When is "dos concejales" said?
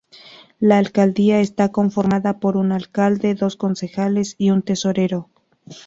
3.35-4.33